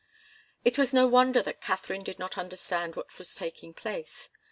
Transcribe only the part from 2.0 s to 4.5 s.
did not understand what was taking place.